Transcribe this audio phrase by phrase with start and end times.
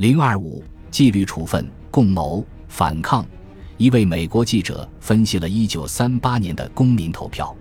[0.00, 3.22] 零二五纪律处分、共谋、反抗。
[3.76, 7.54] 一位美国记者分析了1938年的公民投票。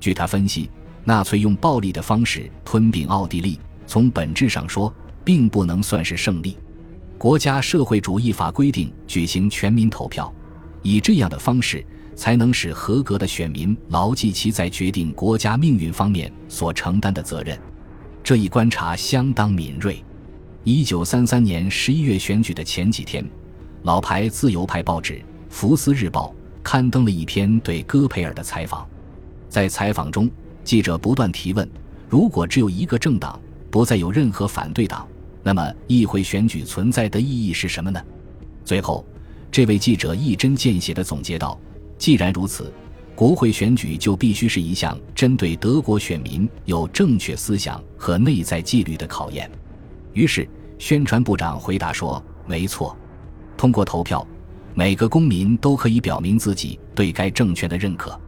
[0.00, 0.70] 据他分析，
[1.04, 4.90] 纳粹用暴力的方式吞并奥地利，从本质上说，
[5.22, 6.56] 并不能算是胜利。
[7.18, 10.32] 国家社会主义法规定举行全民投票，
[10.80, 11.84] 以这样的方式
[12.16, 17.60] 才能使合格的选民牢记其在决定国家命运方面所承担的责任。
[18.22, 20.02] 这一观察相当敏锐。
[20.64, 23.22] 1933年11月选举的前几天，
[23.82, 25.12] 老牌自由派报纸。
[25.50, 28.88] 《福斯日报》刊登了一篇对戈培尔的采访，
[29.46, 30.28] 在采访中，
[30.64, 31.68] 记者不断提问：
[32.08, 33.38] 如果只有一个政党，
[33.70, 35.06] 不再有任何反对党，
[35.42, 38.02] 那么议会选举存在的意义是什么呢？
[38.64, 39.04] 最后，
[39.52, 41.60] 这位记者一针见血地总结道：
[41.98, 42.72] 既然如此，
[43.14, 49.48] 国会选举就必须是一项针对德国选民有正确思想和内在纪律的考验。
[50.14, 52.96] 于是，宣传部长回答说：没错，
[53.56, 54.26] 通过投票。
[54.76, 58.20] 每个公民都可以表明自己对该政权的认可，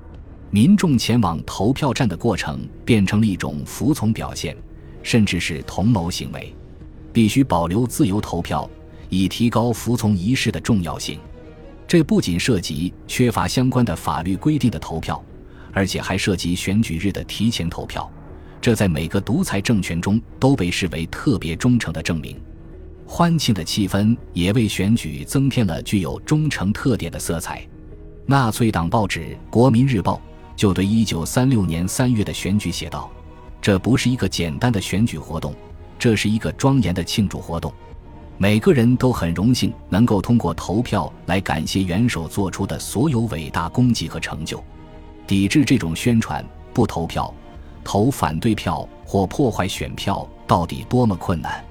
[0.48, 4.56] 民众前往投票站的过程变成了一种服从表现，
[5.02, 6.54] 甚至是同谋行为。
[7.12, 8.70] 必须保留自由投票，
[9.08, 11.18] 以提高服从仪式的重要性。
[11.88, 15.20] 这不仅涉及缺乏相关的法律规定的投票，
[15.72, 18.08] 而且还涉及选举日的提前投票。
[18.66, 22.36] 这在每个独裁政权中都被视为特别忠诚的证明。
[23.06, 27.64] 欢庆的气氛也为选举增添了具有忠诚特点的色彩。
[28.26, 30.14] 纳粹党报纸《国民日报》
[30.56, 33.08] 就对1936年3月的选举写道
[33.62, 35.54] ：“这不是一个简单的选举活动，
[35.96, 37.72] 这是一个庄严的庆祝活动。
[38.36, 44.60] 每个人都很荣幸能够通过投票来感谢元首做出的所有伟大功绩和成就。
[45.24, 46.44] 抵制这种宣传，
[46.74, 47.32] 不投票、
[47.86, 51.64] 投反对票或破坏选票，到底多么困难！”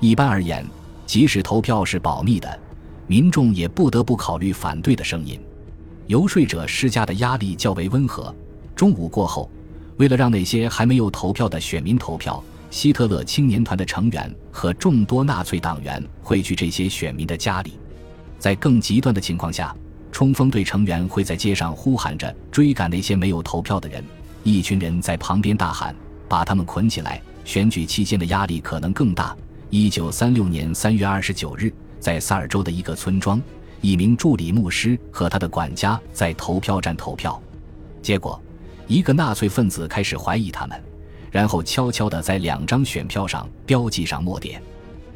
[0.00, 0.66] 一般而言，
[1.06, 2.58] 即使投票是保密的，
[3.06, 5.40] 民众也不得不考虑反对的声音。
[6.08, 8.34] 游说者施加的压力较为温和。
[8.74, 9.48] 中午过后，
[9.98, 17.78] 为了让那些还没有投票的选民投票，希特勒青年团的成员和众多纳粹党员会去这些选民的家里。
[18.36, 19.72] 在更极端的情况下，
[20.10, 24.04] 冲锋队成员会在街上呼喊着追赶那些没有投票的人。
[24.42, 25.94] 一群人在旁边大喊
[26.28, 29.36] ：“把他们捆起来！”选举期间的压力可能更大。
[29.70, 33.40] 一九三六年三月二十九日，在萨尔州的一个村庄，
[33.80, 37.40] 一名助理牧师和他的管家在投票站投票。
[38.00, 38.40] 结果，
[38.86, 40.80] 一个纳粹分子开始怀疑他们，
[41.30, 44.62] 然后悄悄地在两张选票上标记上墨点。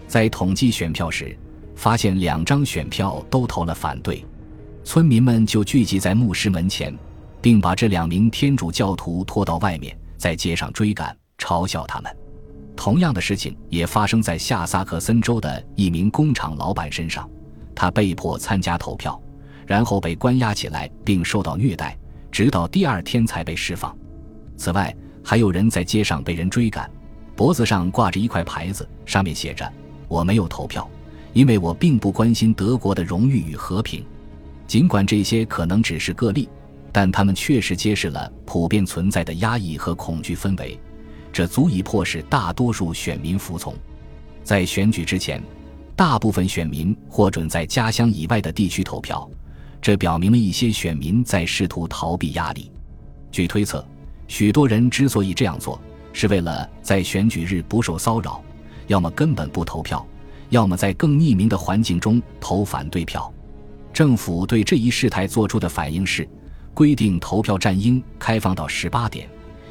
[0.08, 1.36] 在统计选票时，
[1.74, 4.24] 发现两张选票都投了反对。
[4.82, 6.96] 村民们就聚集在牧师门前，
[7.46, 12.16] 并把这两名天主教徒拖到外面，在街上追赶，嘲笑他们。
[12.74, 17.30] 同样的事情也发生在下萨克森州的一名工厂老板身上，
[17.72, 19.22] 他被迫参加投票，
[19.64, 21.96] 然后被关押起来并受到虐待，
[22.32, 23.96] 直到第二天才被释放。
[24.56, 24.92] 此外，
[25.22, 26.90] 还有人在街上被人追赶，
[27.36, 29.72] 脖子上挂着一块牌子，上面写着
[30.10, 30.90] ：“我没有投票，
[31.32, 34.04] 因为我并不关心德国的荣誉与和平。”
[34.66, 36.48] 尽管这些可能只是个例，
[36.96, 40.80] 但他们确实揭示了普遍存在的压抑和恐惧氛围。
[41.30, 43.74] 这足以迫使大多数选民服从。
[44.42, 45.42] 在选举之前，
[45.94, 49.30] 大部分选民获准在家乡以外的地区投票，
[49.78, 52.72] 这表明了一些选民在试图逃避压力。
[53.30, 53.86] 据推测，
[54.26, 55.78] 许多人之所以这样做，
[56.14, 58.42] 是为了在选举日不受骚扰，
[58.86, 60.02] 要么根本不投票，
[60.48, 63.30] 要么在更匿名的环境中投反对票。
[63.92, 66.26] 政府对这一事态做出的反应是，
[66.76, 69.26] 规定投票站应开放到十八点。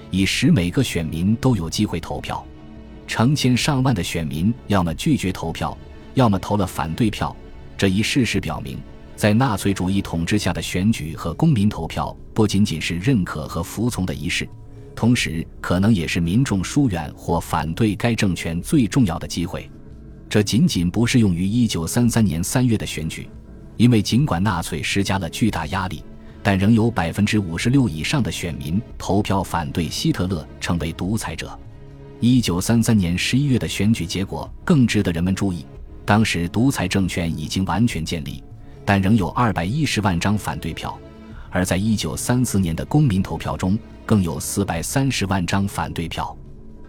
[0.10, 2.44] 以使每个选民都有机会投票，
[3.06, 5.78] 成千上万的选民要么拒绝投票，
[6.16, 7.36] 要么投了反对票。
[7.78, 8.80] 这一事实表明，
[9.16, 14.50] 在纳粹主义统治下的选举和公民投票不仅仅是认可和服从的仪式，
[14.96, 19.70] 同时可能也是民众疏远或反对该政权最重要的机会。
[20.28, 23.30] 这仅仅不适用于1933年3月的选举，
[23.78, 26.04] 因为尽管纳粹施加了巨大压力。
[26.48, 31.60] 但仍有百分之五十六以上的选民投票反对希特勒成为独裁者。
[32.20, 35.66] 一九三三年十一月的选举结果更值得人们注意。
[36.06, 38.44] 当时独裁政权已经完全建立，
[38.86, 40.92] 但仍有二百一十万张反对票；
[41.50, 43.76] 而在一九三四年的公民投票中，
[44.06, 46.38] 更有四百三十万张反对票。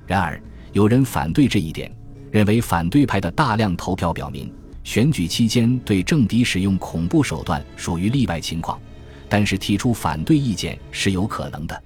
[0.06, 0.38] 然而，
[0.74, 1.90] 有人反对这一点，
[2.30, 4.52] 认为反对派的大量投票表明，
[4.84, 8.78] 选举期间对政敌使用恐怖手段属于例外情况。
[9.28, 11.82] 但是提出反对意见是有可能的。